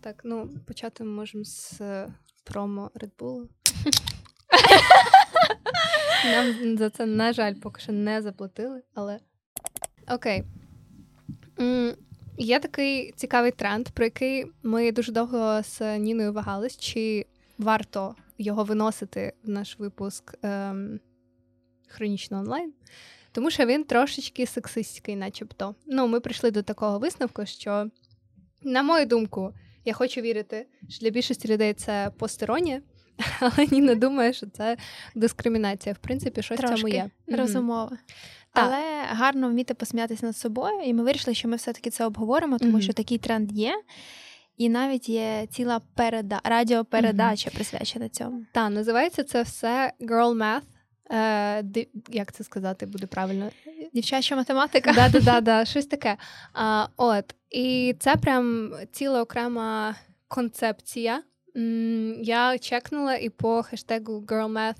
[0.00, 2.08] Так, ну почати ми можемо з е,
[2.44, 3.46] промо Red Bull.
[6.24, 9.18] Нам за це, на жаль, поки що не заплатили, але
[10.10, 10.44] окей.
[12.38, 17.26] Є такий цікавий тренд, про який ми дуже довго з Ніною вагались, чи
[17.58, 21.00] варто його виносити в наш випуск ем,
[21.88, 22.72] хронічно онлайн.
[23.32, 25.74] Тому що він трошечки сексистський, начебто.
[25.86, 27.90] Ну, ми прийшли до такого висновку, що,
[28.62, 29.54] на мою думку,
[29.88, 32.80] я хочу вірити, що для більшості людей це постеронія,
[33.40, 34.76] але Ніна думає, що це
[35.14, 35.92] дискримінація.
[35.94, 37.10] В принципі, щось в цьому є.
[37.28, 37.90] Розумово.
[38.52, 38.64] Так.
[38.66, 42.72] Але гарно вміти посміятися над собою, і ми вирішили, що ми все-таки це обговоримо, тому
[42.72, 42.80] Мгм.
[42.82, 43.74] що такий тренд є.
[44.56, 46.40] І навіть є ціла переда...
[46.44, 48.44] радіопередача присвячена цьому.
[48.52, 50.62] Та, називається це все Girl Math.
[51.10, 53.50] Е, ди- як це сказати буде правильно?
[53.94, 54.92] Дівчача математика.
[54.92, 56.16] Да, да, да, щось таке.
[56.54, 57.34] А, от.
[57.50, 59.96] І це прям ціла окрема
[60.28, 61.22] концепція.
[62.20, 64.76] Я чекнула і по хештегу GirlMath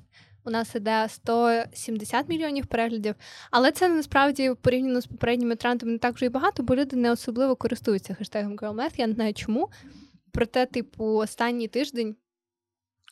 [0.49, 3.15] у нас іде 170 мільйонів переглядів.
[3.51, 7.13] Але це насправді порівняно з попередніми трендами не так вже і багато, бо люди не
[7.13, 8.93] особливо користуються хештегом GirlMath.
[8.97, 9.69] Я не знаю чому.
[10.33, 12.17] Проте, типу, останній тиждень.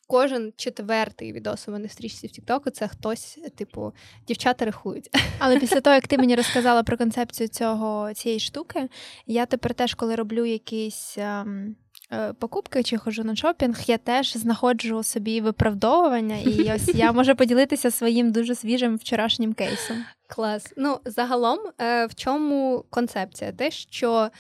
[0.07, 3.93] Кожен четвертий відос у мене в стрічці в Тіктоку це хтось, типу,
[4.29, 5.11] дівчата рахують.
[5.39, 8.89] Але після того, як ти мені розказала про концепцію цього цієї штуки,
[9.27, 11.15] я тепер теж, коли роблю якісь.
[11.19, 11.77] ем,
[12.13, 17.37] е, Покупки чи ходжу на шопінг, я теж знаходжу собі виправдовування, і ось я можу
[17.37, 20.05] поділитися своїм дуже свіжим вчорашнім кейсом.
[20.29, 20.73] Клас.
[20.77, 23.53] Ну, загалом, е, в чому концепція?
[23.53, 24.31] Те, що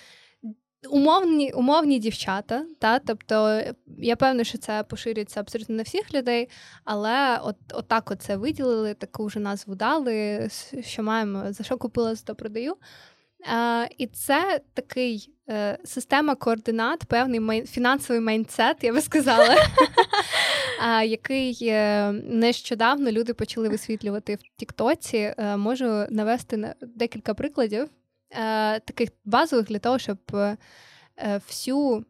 [0.90, 3.60] умовні, умовні дівчата, та, тобто
[3.98, 6.48] я певна, що це поширюється абсолютно на всіх людей,
[6.84, 10.48] але от, от так от це виділили, таку вже назву дали,
[10.80, 12.76] що маємо, за що купила, за то продаю.
[13.54, 19.56] Е, і це такий е, система координат, певний май- фінансовий mindset, я би сказала,
[21.04, 25.34] який е, нещодавно люди почали висвітлювати в Тіктоці.
[25.38, 27.88] Е, Можу навести на- декілька прикладів
[28.80, 30.56] таких базових для того, щоб е,
[31.16, 32.04] е, всю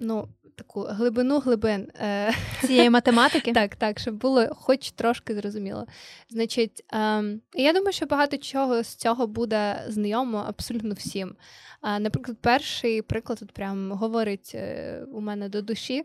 [0.00, 1.88] ну, таку глибину глибин.
[2.00, 3.52] е, Цієї математики.
[3.54, 5.86] так, так, щоб було хоч трошки зрозуміло.
[6.28, 11.36] Значить, ем, я думаю, що багато чого з цього буде знайомо абсолютно всім.
[11.82, 16.04] Е, наприклад, перший приклад тут прям говорить е, у мене до душі.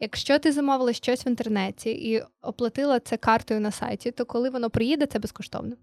[0.00, 4.70] Якщо ти замовила щось в інтернеті і оплатила це картою на сайті, то коли воно
[4.70, 5.76] приїде, це безкоштовно.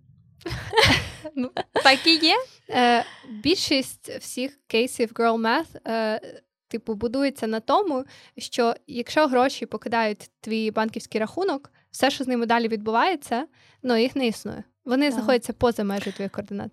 [1.35, 1.51] Ну,
[1.83, 2.35] так і є.
[2.69, 6.21] Е, більшість всіх кейсів Girl Math, е,
[6.67, 8.05] типу, будується на тому,
[8.37, 13.47] що якщо гроші покидають твій банківський рахунок, все, що з ними далі відбувається,
[13.83, 14.63] ну їх не існує.
[14.85, 15.13] Вони Так.
[15.13, 16.71] знаходяться поза межею твоїх координат.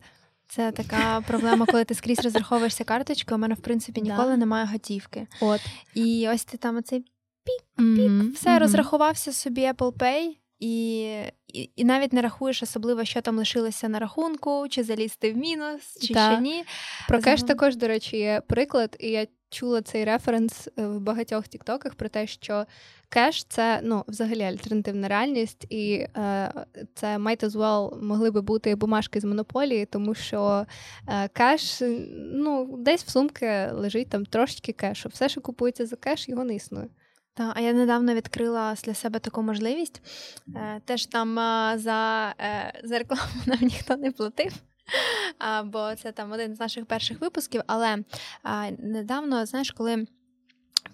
[0.48, 3.38] Це така проблема, коли ти скрізь розраховуєшся карточкою.
[3.38, 4.10] У мене, в принципі, Да.
[4.10, 5.26] ніколи немає готівки.
[5.40, 5.60] От.
[5.94, 7.04] І ось ти там оцей
[7.76, 8.58] Мгм, все мгм.
[8.58, 10.28] розрахувався собі Apple Pay.
[10.58, 11.04] І,
[11.56, 15.98] і, і навіть не рахуєш особливо, що там лишилося на рахунку, чи залізти в мінус,
[16.00, 16.32] чи Так.
[16.32, 16.64] ще ні.
[17.08, 17.48] Про кеш Загалом.
[17.48, 22.08] також, до речі, є приклад, і я чула цей референс е, в багатьох тіктоках про
[22.08, 22.64] те, що
[23.08, 26.52] кеш це ну, взагалі альтернативна реальність, і е,
[26.94, 30.66] це might as well могли би бути бумажки з монополії, тому що
[31.08, 31.82] е, кеш,
[32.16, 35.08] ну, десь в сумки лежить там трошечки кешу.
[35.08, 36.88] Все, що купується за кеш, його не існує.
[37.36, 40.02] Та, а я недавно відкрила для себе таку можливість.
[40.56, 44.52] Е, теж там е, за, е, за рекламу нам ніхто не платив.
[45.64, 47.62] Бо це там один з наших перших випусків.
[47.66, 47.96] Але
[48.78, 50.06] недавно, знаєш, коли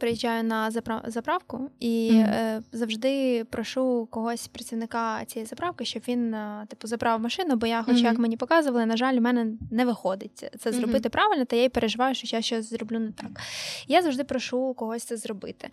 [0.07, 6.67] приїжджаю на запра- заправку і е, завжди прошу когось працівника цієї заправки, щоб він е,
[6.69, 8.05] типу заправив машину, бо я, хоч Мгм.
[8.05, 11.69] як мені показували, на жаль, у мене не виходить це- зробити правильно, та я й
[11.69, 13.31] переживаю, що я щось зроблю не так.
[13.89, 15.69] Я завжди прошу когось це зробити.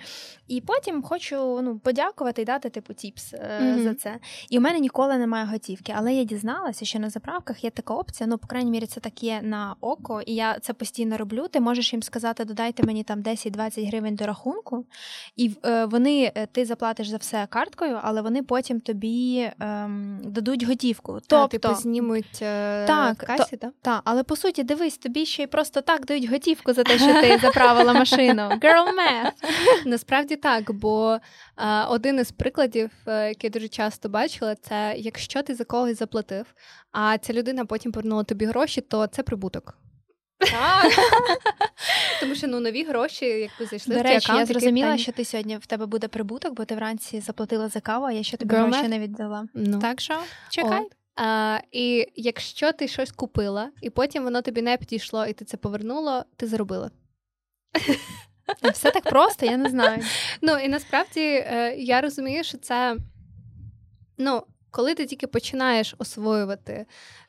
[0.47, 4.19] І потім хочу ну, подякувати і дати типу тіпс е, за це.
[4.49, 8.27] І у мене ніколи немає готівки, але я дізналася, що на заправках є така опція.
[8.27, 11.47] Ну, по крайній мірі, це так є на око, і я це постійно роблю.
[11.47, 14.85] Ти можеш їм сказати, додайте мені там 10-20 гривень до рахунку,
[15.35, 20.63] і е, вони е, ти заплатиш за все карткою, але вони потім тобі ем, дадуть
[20.63, 21.13] готівку.
[21.13, 23.73] Тобто, Тобто, типу, знімуть е, так, в касі, так?
[23.81, 27.21] та, але по суті, дивись, тобі ще й просто так дають готівку за те, що
[27.21, 28.41] ти заправила машину.
[28.61, 29.31] Girl math.
[29.85, 31.19] Насправді так, бо
[31.57, 35.99] е, один із прикладів, е, який я дуже часто бачила, це якщо ти за когось
[35.99, 36.45] заплатив,
[36.91, 39.77] а ця людина потім повернула тобі гроші, то це прибуток.
[40.39, 40.91] Так.
[42.19, 45.57] Тому що ну нові гроші, якби зайшли До в речі, я зрозуміла, що ти сьогодні
[45.57, 48.67] в тебе буде прибуток, бо ти вранці заплатила за каву, а я ще тобі Girl
[48.67, 49.47] гроші не віддала.
[49.53, 49.79] Ну.
[49.79, 50.19] Так що
[50.49, 50.81] чекай.
[50.81, 50.95] От.
[51.15, 55.57] А, і якщо ти щось купила, і потім воно тобі не підійшло, і ти це
[55.57, 56.91] повернула, ти заробила.
[58.73, 60.03] Все так просто, я не знаю.
[60.41, 62.97] Ну і насправді е, я розумію, що це
[64.17, 66.85] ну, коли ти тільки починаєш освоювати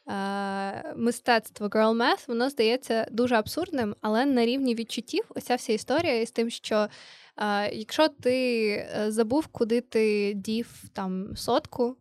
[0.08, 6.26] е, мистецтво girl math, воно здається дуже абсурдним, але на рівні відчуттів оця вся історія
[6.26, 6.88] з тим, що
[7.36, 11.96] е, якщо ти е, забув, куди ти дів там сотку.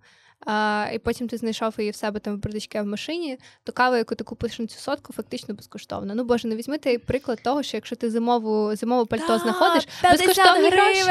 [0.46, 3.98] А, І потім ти знайшов її в себе там в бардачке в машині, то кава,
[3.98, 6.16] яку ти купиш на цю сотку, фактично безкоштовна.
[6.16, 10.70] Ну боже, не візьми приклад того, що якщо ти зимову зимову пальто да, знаходиш, безкоштовні
[10.70, 11.02] гроші.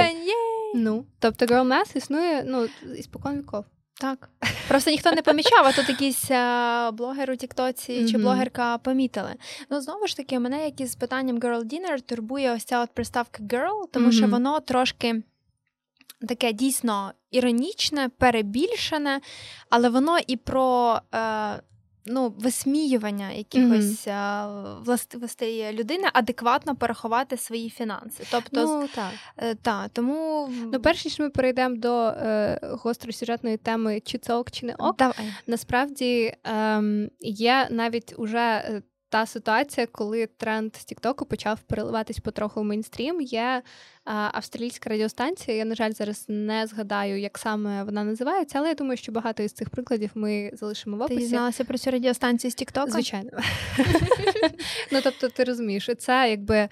[0.74, 3.64] Ну, тобто Girl Math існує ну, іспокон віков.
[4.00, 4.28] Так.
[4.68, 8.10] Просто ніхто не помічав, а тут якийсь а, блогер у Тіктоці mm-hmm.
[8.10, 9.34] чи блогерка помітили.
[9.70, 13.42] Ну, знову ж таки, мене як із питанням Girl Dinner турбує ось ця от приставка
[13.42, 14.12] Girl, тому mm-hmm.
[14.12, 15.22] що воно трошки
[16.28, 19.20] таке дійсно іронічне, перебільшене,
[19.70, 21.00] але воно і про.
[21.14, 21.62] Е,
[22.08, 24.82] ну, висміювання якихось mm-hmm.
[24.84, 28.24] властивостей людини адекватно порахувати свої фінанси.
[28.30, 29.10] Тобто, ну, так.
[29.36, 30.50] Е, та, тому...
[30.72, 34.96] Ну, перш ніж ми перейдемо до е, гостросюжетної теми, чи це ок, чи не ок,
[34.96, 35.32] Давай.
[35.46, 36.82] насправді е,
[37.20, 43.20] є навіть уже е, та ситуація, коли тренд з Тіктоку почав переливатись потроху в мейнстрім.
[43.20, 43.62] Є
[44.04, 45.56] австралійська радіостанція.
[45.56, 49.42] Я, на жаль, зараз не згадаю, як саме вона називається, але я думаю, що багато
[49.42, 51.14] із цих прикладів ми залишимо в описі.
[51.14, 52.90] Ти дізналася про цю радіостанцію з Тіктоку?
[52.90, 53.30] Звичайно.
[54.92, 56.68] Ну тобто, ти розумієш, це якби.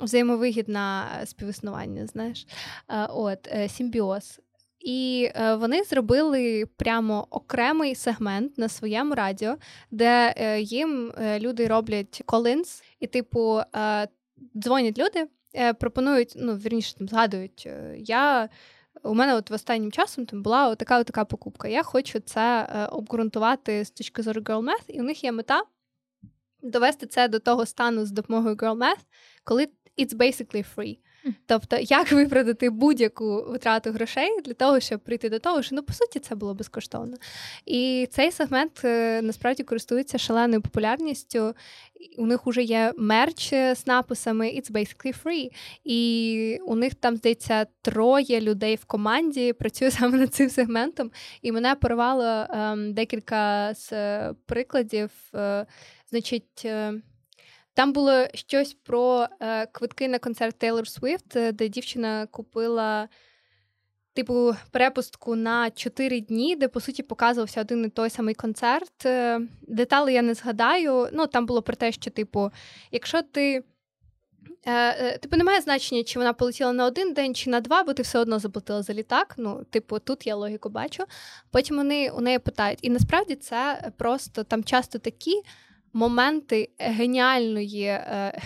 [0.00, 2.46] Взаємовигідне співіснування, знаєш,
[3.08, 4.40] от е, симбіоз.
[4.80, 9.56] І е, вони зробили прямо окремий сегмент на своєму радіо,
[9.90, 13.60] де е, їм е, люди роблять колинс, і, типу,
[14.56, 15.26] дзвонять люди,
[15.80, 18.48] пропонують, ну вірніше там згадують, я.
[19.02, 21.68] У мене от останнім часом там була така така покупка.
[21.68, 25.62] Я хочу це обґрунтувати з точки зору Girl Math, і у них є мета
[26.62, 29.04] довести це до того стану з допомогою Girl Math,
[29.44, 30.98] коли it's basically free.
[31.46, 35.92] Тобто, як виправдати будь-яку витрату грошей для того, щоб прийти до того, що ну по
[35.92, 37.16] суті це було безкоштовно.
[37.66, 41.54] І цей сегмент е, насправді користується шаленою популярністю.
[42.18, 45.50] У них вже є мерч з написами It's basically free.
[45.84, 51.10] І у них там здається троє людей в команді працює саме над цим сегментом.
[51.42, 55.10] І мене порвало ем, декілька з е, прикладів.
[55.34, 55.66] Е,
[56.10, 56.62] значить.
[56.64, 56.92] Е,
[57.78, 63.08] там було щось про е, квитки на концерт Тейлор Свифт, е, де дівчина купила.
[64.14, 69.06] Типу, перепустку на 4 дні, де, по суті, показувався один і той самий концерт.
[69.06, 71.08] Е, деталі я не згадаю.
[71.12, 72.50] Ну, там було про те, що, типу,
[72.92, 73.64] якщо ти.
[74.66, 78.02] Е, типу, немає значення, чи вона полетіла на один день, чи на два, бо ти
[78.02, 79.34] все одно заплатила за літак.
[79.36, 81.04] Ну, типу, тут я логіку бачу.
[81.50, 82.78] Потім вони у неї питають.
[82.82, 85.42] І насправді це просто там часто такі
[85.92, 88.40] моменти геніальної е,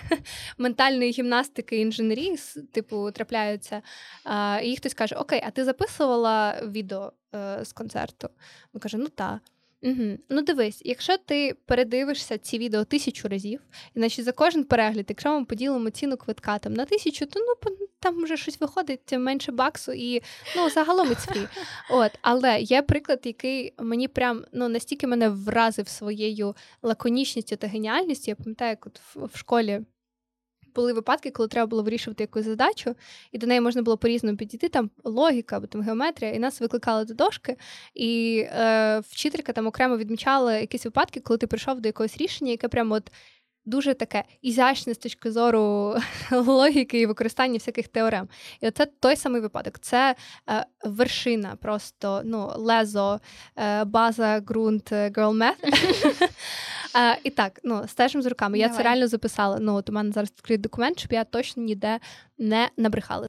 [0.58, 2.38] ментальної гімнастики інженерії,
[2.72, 3.82] типу, трапляються.
[4.26, 8.28] Е, і хтось каже: Окей, а ти записувала відео е, з концерту?
[8.74, 9.40] Він каже: Ну так.
[9.82, 10.18] Угу.
[10.28, 13.60] Ну, дивись, якщо ти передивишся ці відео тисячу разів,
[13.94, 17.76] і значить за кожен перегляд, якщо ми поділимо ціну квитка там на тисячу, то ну
[18.00, 20.22] там вже щось виходить менше баксу, і
[20.56, 21.48] ну загалом it's free.
[21.90, 28.30] От, але є приклад, який мені прям ну настільки мене вразив своєю лаконічністю та геніальністю.
[28.30, 29.80] Я пам'ятаю, як от в, в школі
[30.74, 32.94] були випадки, коли треба було вирішувати якусь задачу,
[33.32, 37.04] і до неї можна було по-різному підійти, там логіка або там геометрія, і нас викликали
[37.04, 37.56] до дошки,
[37.94, 42.68] і е, вчителька там окремо відмічала якісь випадки, коли ти прийшов до якогось рішення, яке
[42.68, 43.10] прямо от.
[43.64, 45.96] Дуже таке ізящне з точки зору
[46.30, 48.28] логіки і використання всяких теорем.
[48.60, 49.78] І оце той самий випадок.
[49.78, 50.14] Це
[50.50, 53.20] е, вершина, просто ну, лезо,
[53.56, 56.28] е, база, ґрунт, е, girl math.
[56.94, 58.58] А, І так, ну стежимо з руками.
[58.58, 59.58] Я це реально записала.
[59.60, 62.00] Ну, от у мене зараз відкритий документ, щоб я точно ніде
[62.38, 63.26] не набрехала.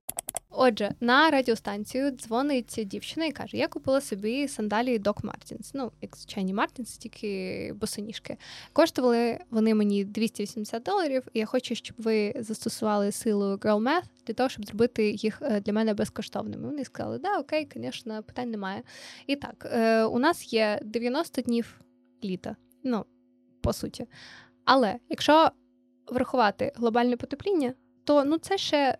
[0.56, 5.72] Отже, на радіостанцію дзвонить дівчина і каже: Я купила собі сандалії Doc Martens.
[5.74, 8.38] Ну, як звичайні Мартінс, тільки босоніжки.
[8.74, 14.34] Коштували вони мені 280 доларів, і я хочу, щоб ви застосували силу Girl Math для
[14.34, 16.68] того, щоб зробити їх е, для мене безкоштовними.
[16.68, 18.82] Вони сказали, да, окей, звісно, питань немає.
[19.28, 21.82] І так, е, у нас є 90 днів
[22.24, 22.56] літа.
[22.84, 23.06] Ну,
[23.64, 24.06] по суті.
[24.66, 25.52] Але якщо
[26.08, 28.98] врахувати глобальне потепління, то ну це ще.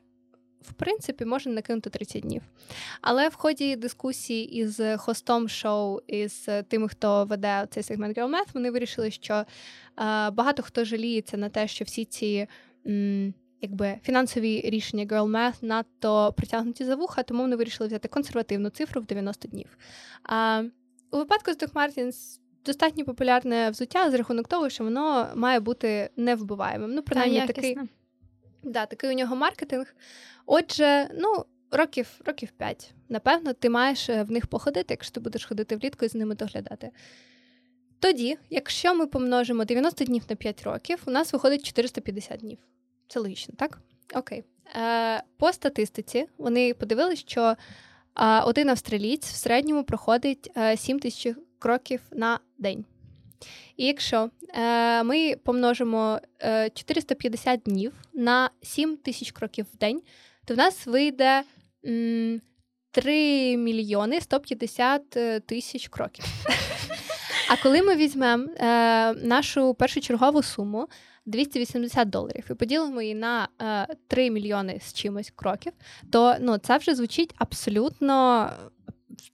[0.62, 2.42] В принципі, можна накинути 30 днів.
[3.02, 8.72] Але в ході дискусії із хостом шоу, із тими, хто веде цей сегмент Math, вони
[8.72, 9.46] вирішили, що е,
[10.30, 12.48] багато хто жаліється на те, що всі ці
[12.88, 18.70] м, якби, фінансові рішення Girl Math надто притягнуті за вуха, тому вони вирішили взяти консервативну
[18.70, 19.78] цифру в 90 днів.
[20.24, 20.64] А
[21.12, 26.10] у випадку з Doc Martens достатньо популярне взуття з рахунок того, що воно має бути
[26.18, 26.94] невбиваємим.
[26.94, 27.78] Ну, принаймні, такий
[28.64, 29.96] Да, такий у нього маркетинг.
[30.46, 32.94] Отже, ну, років років 5.
[33.10, 36.92] Напевно, ти маєш в них походити, якщо ти будеш ходити влітку і з ними доглядати.
[38.00, 42.58] Тоді, якщо ми помножимо 90 днів на 5 років, у нас виходить 450 днів.
[43.08, 43.80] Це логічно, так?
[44.16, 44.44] Окей.
[44.76, 47.56] Е, По статистиці вони подивилися, що
[48.16, 52.86] е, один австралієць в середньому проходить е, 7 тисяч кроків на день.
[53.78, 60.02] І якщо е, ми помножимо е, 450 днів на 7 тисяч кроків в день,
[60.46, 61.44] то в нас вийде
[61.86, 62.42] м,
[62.92, 66.26] 3 мільйони 150 е, тисяч кроків.
[67.50, 70.88] А коли ми візьмемо е, нашу першочергову суму
[71.26, 75.74] 280 доларів і поділимо її на е, 3 мільйони з чимось кроків,
[76.12, 78.50] то ну, це вже звучить абсолютно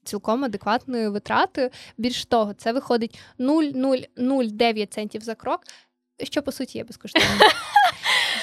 [0.04, 1.70] цілком адекватною витратою.
[1.98, 5.62] Більш того, це виходить 0,009 центів за крок,
[6.24, 7.28] що по суті є безкоштовно.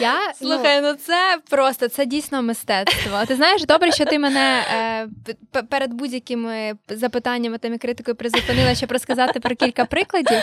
[0.01, 3.25] Я, ну, Слухай, ну, ну це просто це дійсно мистецтво.
[3.27, 9.41] Ти знаєш, добре, що ти мене е, перед будь-якими запитаннями та критикою призупинила, щоб розказати
[9.41, 10.39] про кілька прикладів,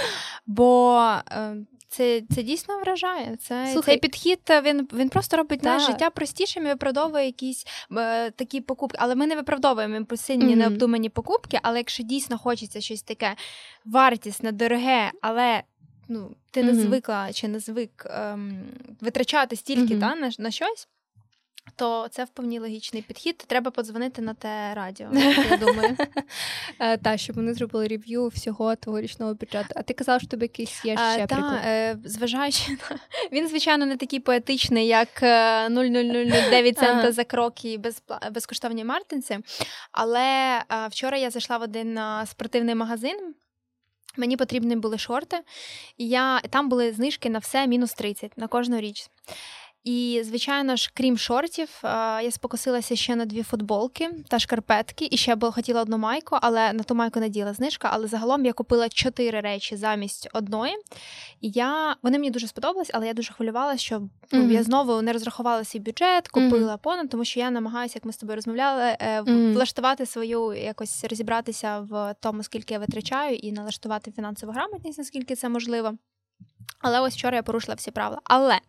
[0.45, 1.00] бо
[1.31, 1.55] е,
[1.93, 3.35] це це дійсно вражає.
[3.35, 8.31] Це Слухай, Цей підхід він він просто робить наше життя простішим і виправдовує якісь е,
[8.31, 8.97] такі покупки.
[9.01, 10.57] Але ми не виправдовуємо імпульсивні mm-hmm.
[10.57, 11.59] необдумані покупки.
[11.63, 13.35] Але якщо дійсно хочеться щось таке
[13.85, 15.63] вартісне, дороге, але
[16.07, 16.65] ну, ти mm-hmm.
[16.65, 18.63] не звикла чи не звик ем,
[19.01, 20.00] витрачати стільки mm-hmm.
[20.00, 20.88] та, на, на щось.
[21.75, 23.38] То це вповні логічний підхід.
[23.38, 25.08] Треба подзвонити на те радіо.
[25.50, 25.98] Я думаю,
[26.80, 29.70] е, Так, щоб вони зробили рев'ю всього твого річного бюджету.
[29.75, 31.62] А ти казав, що тобі якийсь є ще приклад?
[31.65, 32.77] Е, зважаючи на
[33.32, 37.80] він, звичайно, не такий поетичний, як 0,0009 цента за крок і
[38.32, 39.39] безкоштовні мартинці.
[39.92, 40.60] Але
[40.92, 43.36] вчора я зайшла в один спортивний магазин.
[44.18, 45.38] Мені потрібні були шорти,
[45.98, 49.10] і я там були знижки на все мінус 30 на кожну річ.
[49.84, 51.70] І, звичайно ж, крім шортів,
[52.24, 55.08] я спокусилася ще на дві футболки та шкарпетки.
[55.12, 57.90] І ще була хотіла одну майку, але на ту майку не діла знижка.
[57.94, 60.74] Але загалом я купила чотири речі замість одної.
[61.42, 64.52] І я вони мені дуже сподобались, але я дуже хвилювалася, що ну, mm-hmm.
[64.52, 66.84] я знову не розрахувала свій бюджет, купила mm-hmm.
[66.84, 69.54] понад, тому що я намагаюся, як ми з тобою розмовляли, mm-hmm.
[69.54, 75.50] влаштувати свою якось розібратися в тому, скільки я витрачаю, і налаштувати фінансову грамотність, наскільки це
[75.50, 75.94] можливо.
[76.80, 78.22] Але ось вчора я порушила всі правила.
[78.24, 78.60] Але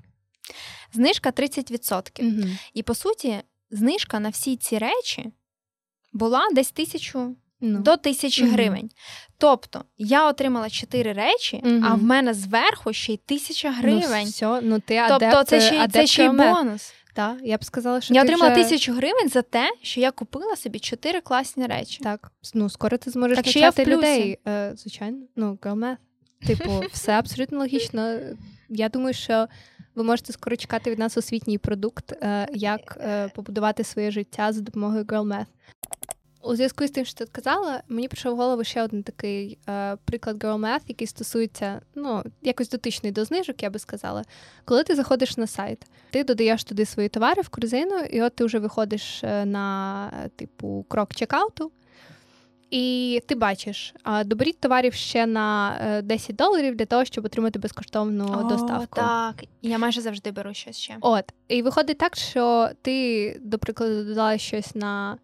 [0.92, 2.22] знижка 30%.
[2.28, 2.48] Угу.
[2.74, 5.32] І по суті, знижка на всі ці речі
[6.12, 7.36] була десь тисячу.
[7.60, 7.78] Ну.
[7.78, 8.90] До тисячі mm гривень.
[9.38, 14.24] Тобто я отримала чотири речі, mm а в мене зверху ще й тисяча ну, гривень.
[14.24, 16.94] Ну, все, ну ти Тобто адепт, це ще, це ще й бонус.
[17.14, 18.62] Так, я б сказала, що я ти отримала вже...
[18.62, 22.00] тисячу гривень за те, що я купила собі чотири класні речі.
[22.02, 24.38] Так, ну скоро ти зможеш так, навчати людей.
[24.48, 25.96] Е, Звичайно, ну girl
[26.46, 28.18] Типу, все абсолютно логічно.
[28.68, 29.46] Я думаю, що
[29.94, 34.60] ви можете скоро чекати від нас освітній продукт, е, як е, побудувати своє життя за
[34.60, 35.46] допомогою Girl Math.
[36.42, 39.96] У зв'язку з тим, що ти казала, мені прийшов в голову ще один такий е,
[40.04, 44.24] приклад Girl Math, який стосується ну, якось дотичний до знижок, я би сказала.
[44.64, 48.44] Коли ти заходиш на сайт, ти додаєш туди свої товари в корзину, і от ти
[48.44, 51.72] вже виходиш на типу крок чекауту.
[52.74, 58.24] І ти бачиш, доберіть товарів ще на 10 е, доларів для того, щоб отримати безкоштовну
[58.24, 58.96] О, доставку.
[58.96, 60.96] Так, я майже завжди беру щось ще.
[61.00, 65.18] От, і виходить так, що ти, до прикладу, додала щось на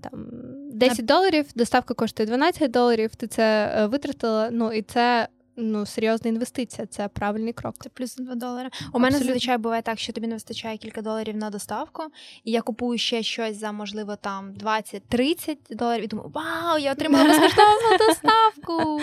[0.00, 0.26] там
[0.72, 1.04] 10 на...
[1.04, 4.48] доларів, доставка коштує 12 доларів, ти це е, витратила.
[4.52, 5.28] Ну і це
[5.60, 7.74] ну, серйозна інвестиція, це правильний крок.
[7.80, 8.66] Це плюс 2 долари.
[8.66, 9.00] У Абсолютно.
[9.00, 12.02] мене зазвичай буває так, що тобі не вистачає кілька доларів на доставку,
[12.44, 17.24] і я купую ще щось за, можливо, там 20-30 доларів і думаю, вау, я отримала
[17.24, 19.00] безкоштовну доставку!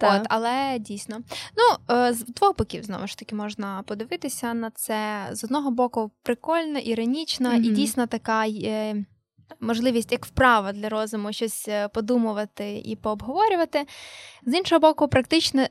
[0.00, 0.20] Вау!
[0.20, 1.20] От, Але дійсно.
[1.56, 5.28] Ну, е, з двох боків, знову ж таки, можна подивитися на це.
[5.32, 7.62] З одного боку, прикольно, іронічно, mm-hmm.
[7.62, 8.46] і дійсно така.
[8.46, 9.04] Е,
[9.60, 13.86] можливість як вправа для розуму щось е, подумувати і пообговорювати.
[14.46, 15.68] З іншого боку, практичне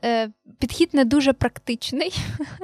[0.58, 2.14] підхід не дуже практичний.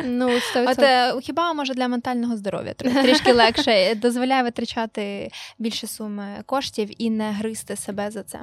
[0.04, 7.02] Ну, От, е, Хіба може для ментального здоров'я трішки легше дозволяє витрачати більше суми коштів
[7.02, 8.42] і не гризти себе за це.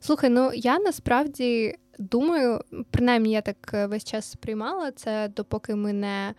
[0.00, 5.92] Слухай, ну я насправді думаю, принаймні я так е, весь час сприймала це, допоки ми
[5.92, 6.34] не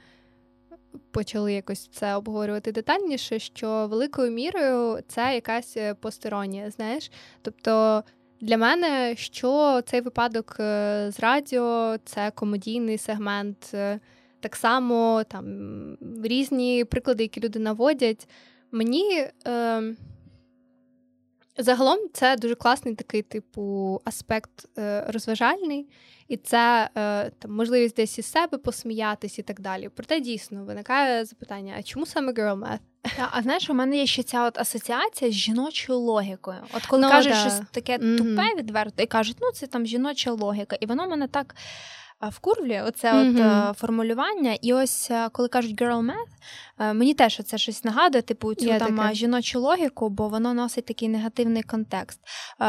[1.11, 7.11] почали якось це обговорювати детальніше, що великою мірою це якась е, постеронія, знаєш.
[7.41, 8.03] Тобто
[8.41, 13.99] для мене що цей випадок е, з радіо, це комедійний сегмент, е,
[14.39, 18.29] так само там різні приклади, які люди наводять.
[18.71, 19.81] Мені е,
[21.57, 25.89] Загалом це дуже класний такий, типу, аспект е, розважальний,
[26.27, 29.89] і це е, там можливість десь із себе посміятись і так далі.
[29.95, 32.79] Проте дійсно виникає запитання: а чому саме girl math?
[33.17, 36.57] Та, а знаєш, у мене є ще ця от асоціація з жіночою логікою.
[36.73, 37.39] От коли no, ну, кажуть да.
[37.39, 38.17] щось таке mm-hmm.
[38.17, 41.55] тупе відверто, і кажуть, ну це там жіноча логіка, і воно мене так
[42.29, 43.69] вкурвлює оце mm-hmm.
[43.69, 44.57] от формулювання.
[44.61, 48.97] І ось коли кажуть girl math, мені теж це щось нагадує, типу цю yeah, там
[48.97, 49.13] таке.
[49.13, 52.19] жіночу логіку, бо воно носить такий негативний контекст.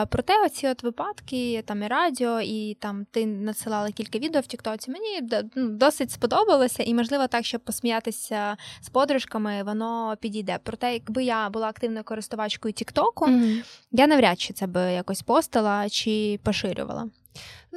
[0.09, 4.91] Проте, оці от випадки, там і радіо, і там ти надсилала кілька відео в Тіктоці.
[4.91, 10.59] Мені ну, досить сподобалося, і можливо так, щоб посміятися з подружками, воно підійде.
[10.63, 13.65] Проте, якби я була активною користувачкою Тіктоку, mm-hmm.
[13.93, 17.09] я навряд чи це би якось постила чи поширювала.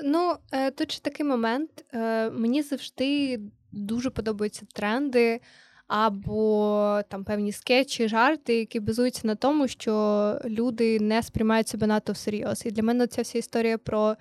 [0.03, 1.85] Ну, е, тут ще такий момент.
[1.93, 3.39] Е, мені завжди
[3.71, 5.41] дуже подобаються тренди
[5.87, 12.13] або там певні скетчі, жарти, які базуються на тому, що люди не сприймають себе надто
[12.13, 12.65] всерйоз.
[12.65, 14.15] І для мене ця вся історія про.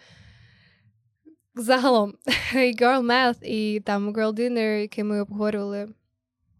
[1.57, 2.15] Загалом,
[2.55, 5.89] Girl Math, і там Girl Dinner, який ми обговорювали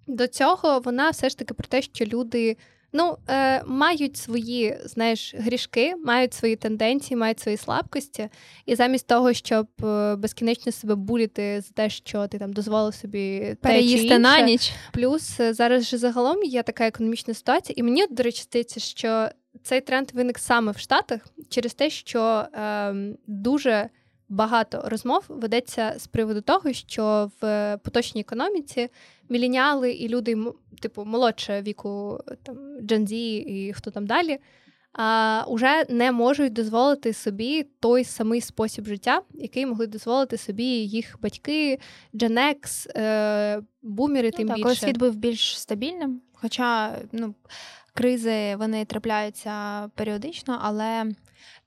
[0.07, 2.57] до цього, вона все ж таки про те, що люди
[2.95, 8.29] ну, е, мають свої знаєш, грішки, мають свої тенденції, мають свої слабкості.
[8.67, 13.57] І замість того, щоб е, безкінечно себе буліти за те, що ти там дозволив собі
[13.61, 14.73] переїсти на ніч.
[14.93, 19.29] Плюс е, зараз же загалом є така економічна ситуація, і мені, до речі, здається, що
[19.63, 22.21] цей тренд виник саме в Штатах через те, що
[22.55, 22.95] е,
[23.27, 23.89] дуже
[24.35, 28.89] багато розмов ведеться з приводу того, що в поточній економіці
[29.29, 30.37] міленіали і люди,
[30.81, 32.57] типу, молодше віку, там
[33.05, 34.39] Z і хто там далі,
[34.93, 41.17] а, Уже не можуть дозволити собі той самий спосіб життя, який могли дозволити собі їх
[41.23, 41.79] батьки,
[42.15, 44.65] X, е, бумери, ну, тим так, більше.
[44.65, 46.21] Коли світ був більш стабільним.
[46.33, 47.35] Хоча ну,
[47.95, 51.05] кризи вони трапляються періодично, але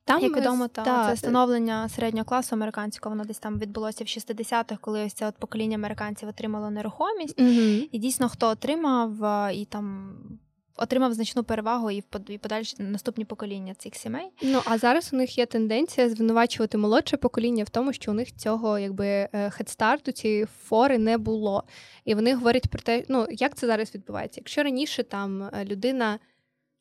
[0.08, 4.08] там, як відомо, та, та, це становлення середнього класу американського, воно десь там відбулося в
[4.08, 7.40] 60-х, коли ось це от покоління американців отримало нерухомість.
[7.40, 9.12] mm І дійсно, хто отримав
[9.54, 10.16] і там.
[10.80, 14.32] Отримав значну перевагу і в подальші наступні покоління цих сімей.
[14.42, 18.36] Ну а зараз у них є тенденція звинувачувати молодше покоління в тому, що у них
[18.36, 21.64] цього якби хедстарту, цієї фори не було.
[22.06, 24.42] І вони говорять про те, ну як це зараз відбувається.
[24.42, 26.20] Якщо раніше там е, людина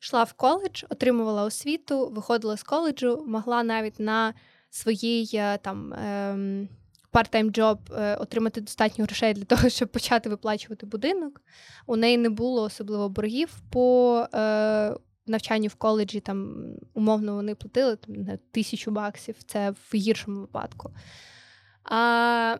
[0.01, 4.33] йшла в коледж, отримувала освіту, виходила з коледжу, могла навіть на
[4.69, 6.69] своїй е, там ем,
[7.13, 11.41] part-time джоб е, отримати достатньо грошей для того, щоб почати виплачувати будинок.
[11.85, 14.95] У неї не було особливо боргів по е,
[15.27, 16.19] навчанню в коледжі.
[16.19, 18.15] Там умовно вони платили там,
[18.51, 20.91] тисячу баксів, це в гіршому випадку.
[21.83, 22.57] А,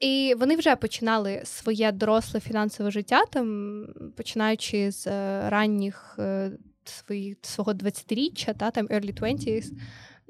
[0.00, 5.06] І вони вже починали своє доросле фінансове життя, там, починаючи з
[5.50, 6.18] ранніх
[6.90, 9.72] свої, свого 20-річчя, та, там early 20s,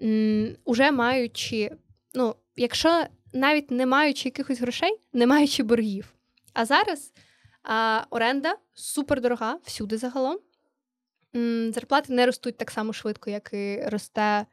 [0.03, 1.71] м, уже маючи,
[2.15, 6.15] ну, якщо навіть не маючи якихось грошей, не маючи боргів.
[6.53, 7.13] А зараз
[7.63, 10.39] а, оренда супер дорога всюди загалом.
[11.37, 14.47] М, зарплати не ростуть так само швидко, як і росте.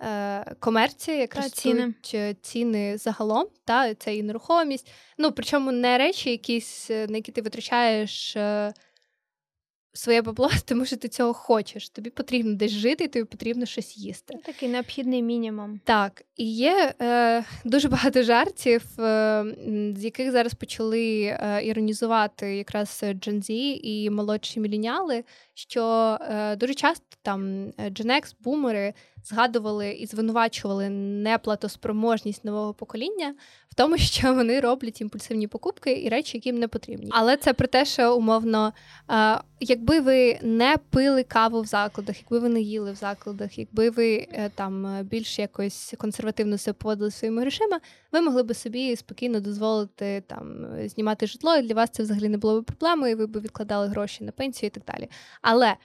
[0.00, 1.94] Е, комерція, як та, ціни.
[2.42, 4.92] ціни загалом, та це і нерухомість.
[5.18, 8.72] Ну причому не речі, якісь, на які ти витрачаєш е,
[9.98, 11.88] своє бабло, тому що ти цього хочеш.
[11.88, 14.34] Тобі потрібно десь жити, тобі потрібно щось їсти.
[14.44, 15.80] Такий необхідний мінімум.
[15.84, 19.44] Так, і є е, дуже багато жартів, е,
[19.96, 27.16] з яких зараз почали е, іронізувати якраз джензі і молодші міліняли, що е, дуже часто
[27.22, 28.94] там дженекс, бумери
[29.28, 33.34] згадували і звинувачували неплатоспроможність нового покоління
[33.68, 37.10] в тому, що вони роблять імпульсивні покупки і речі, які їм не потрібні.
[37.12, 38.72] Але це про те, що умовно,
[39.60, 44.26] якби ви не пили каву в закладах, якби ви не їли в закладах, якби ви
[44.32, 47.80] е, там більш якось консервативно себе поводили своїми грошима,
[48.12, 52.38] ви могли би собі спокійно дозволити там знімати житло, і для вас це взагалі не
[52.38, 55.08] було б проблемою, і ви б відкладали гроші на пенсію і так далі.
[55.42, 55.76] Але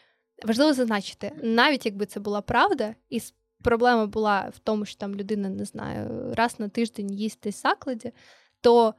[0.44, 3.22] важливо зазначити, навіть якби це була правда, і
[3.64, 8.12] проблема була в тому, що там людина не знаю, раз на тиждень їсти в закладі,
[8.62, 8.94] то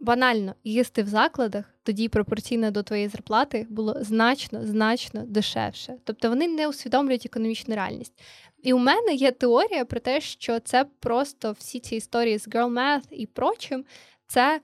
[0.00, 5.94] банально їсти в закладах тоді пропорційно до твоєї зарплати було значно, значно дешевше.
[6.04, 8.20] Тобто вони не усвідомлюють економічну реальність.
[8.62, 12.72] І у мене є теорія про те, що це просто всі ці історії з girl
[12.72, 13.84] math і прочим,
[14.26, 14.60] це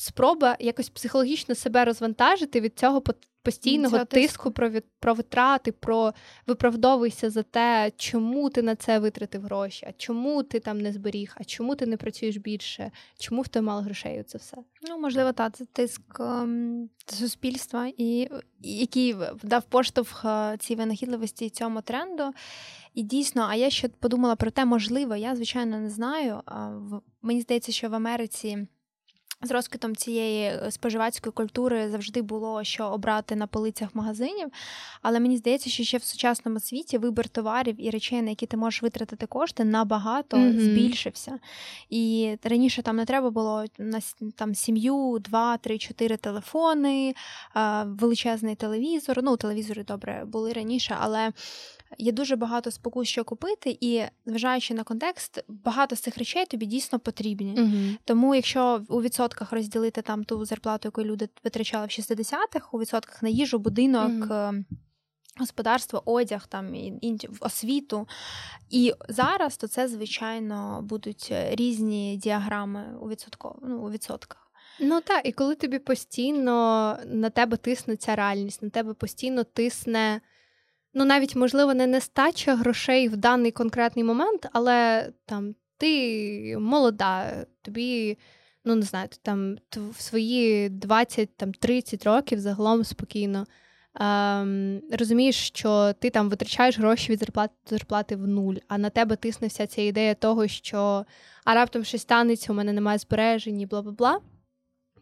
[0.00, 3.02] спроба якось психологічно себе розвантажити від цього
[3.42, 6.14] постійного Цього тиску про від, про витрати, про
[6.46, 11.34] виправдовуйся за те, чому ти на це витратив гроші, а чому ти там не зберіг,
[11.36, 14.22] а чому ти не працюєш більше, чому в тебе мало грошей?
[14.22, 14.56] Це все.
[14.88, 21.82] Ну можливо, та це тиск ем, суспільства, і який дав поштовх е, цій винахідливості цьому
[21.82, 22.32] тренду.
[22.94, 26.40] І дійсно, а я ще подумала про те, можливо, я звичайно не знаю.
[27.22, 28.66] Мені здається, що в Америці.
[29.42, 34.48] З розквітом цієї е, споживацької культури завжди було що обрати на полицях магазинів.
[35.02, 38.56] Але мені здається, що ще в сучасному світі вибір товарів і речей, на які ти
[38.56, 40.60] можеш витратити кошти, набагато mm-hmm.
[40.60, 41.38] збільшився.
[41.90, 44.00] І раніше там не треба було на
[44.36, 47.14] там сім'ю, два, три, чотири телефони,
[47.84, 49.20] величезний телевізор.
[49.22, 51.32] Ну, телевізори добре були раніше, але
[51.98, 56.66] є дуже багато спокус, що купити, і зважаючи на контекст, багато з цих речей тобі
[56.66, 57.54] дійсно потрібні.
[57.54, 62.78] uh Тому, якщо у відсотках розділити там ту зарплату, яку люди витрачали в 60-х, у
[62.78, 64.12] відсотках на їжу, будинок.
[64.12, 64.64] uh
[65.38, 68.08] Господарство, одяг, там і освіту.
[68.70, 74.50] І зараз то це, звичайно, будуть е, різні діаграми у відсотково, ну, у відсотках.
[74.80, 80.20] Ну так, і коли тобі постійно на тебе тисне ця реальність, на тебе постійно тисне
[80.94, 88.18] ну навіть можливо не нестача грошей в даний конкретний момент, але там ти молода, тобі.
[88.64, 89.56] Ну, не знаю, ти там
[89.90, 93.46] в свої 20 там 30 років загалом спокійно
[93.94, 98.90] ем, розумієш, що ти там витрачаєш гроші від зарплати до зарплати в нуль, а на
[98.90, 101.06] тебе тисне вся ця ідея того, що
[101.44, 104.20] а раптом щось станеться, у мене немає збережень, бла бла бла.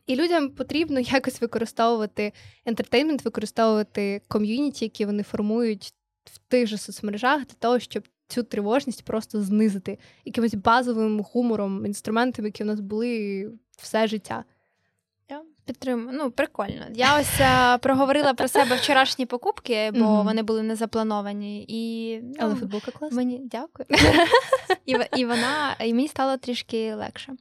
[0.09, 2.33] І людям потрібно якось використовувати
[2.65, 5.95] ентертеймент, використовувати ком'юніті, які вони формують
[6.25, 12.49] в тих же соцмережах, для того, щоб цю тривожність просто знизити якимось базовим гумором, інструментами,
[12.49, 14.45] які в нас були все життя.
[15.31, 16.19] Я підтримую.
[16.19, 16.87] Ну, прикольно.
[16.95, 20.25] Я ось а, проговорила про себе вчорашні покупки, бо mm-hmm.
[20.25, 21.65] вони були не заплановані.
[21.69, 23.17] І, ну, Але футболка класна.
[23.17, 23.87] Мені дякую.
[24.87, 27.37] І і вона, і мені стало трішки легше.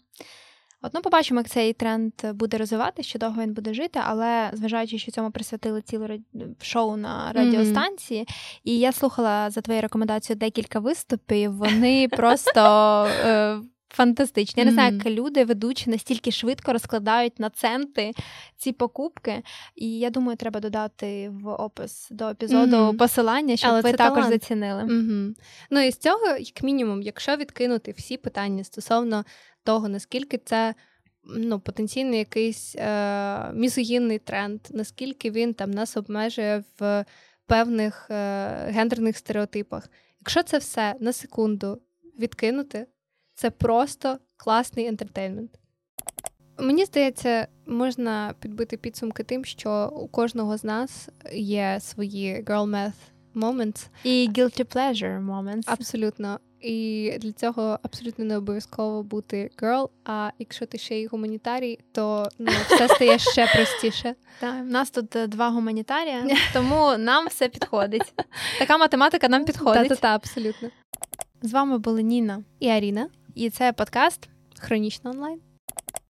[0.82, 4.98] От, ну, побачимо, як цей тренд буде розвиватися, що довго він буде жити, але зважаючи,
[4.98, 6.20] що цьому присвятили ціле
[6.62, 8.60] шоу на радіостанції, mm-hmm.
[8.64, 11.58] і я слухала за твою рекомендацію декілька виступів.
[11.58, 13.08] Вони просто.
[13.26, 14.62] Е- Фантастичні.
[14.62, 18.12] Я не знаю, як люди ведучі настільки швидко розкладають на центи
[18.58, 19.44] ці покупки.
[19.76, 22.98] І я думаю, треба додати в опис до епізоду mm-hmm.
[22.98, 24.34] посилання, щоб Але ви також талант.
[24.34, 24.84] зацінили.
[24.84, 25.34] Mm-hmm.
[25.72, 29.26] Ну і з цього, як мінімум, якщо відкинути всі питання стосовно
[29.68, 30.76] того, наскільки це
[31.24, 37.06] ну, потенційний якийсь е, мізогінний тренд, наскільки він там нас обмежує в
[37.46, 39.90] певних е, гендерних стереотипах.
[40.20, 41.82] Якщо це все на секунду
[42.20, 42.88] відкинути,
[43.34, 45.52] це просто класний ентертеймент.
[46.60, 53.02] Мені здається, можна підбити підсумки тим, що у кожного з нас є свої girl math
[53.36, 53.88] moments.
[54.04, 55.64] І guilty pleasure moments.
[55.66, 56.40] Абсолютно.
[56.62, 62.30] І для цього абсолютно не обов'язково бути girl, А якщо ти ще й гуманітарій, то
[62.40, 64.16] ну все стає ще простіше.
[64.40, 68.14] Так, у нас тут е, два гуманітарія, тому нам все підходить.
[68.60, 69.90] Така математика нам підходить.
[69.90, 70.70] Та-та-та, абсолютно.
[71.42, 73.10] З вами були Ніна і Аріна.
[73.36, 75.47] І це подкаст Хронічно онлайн.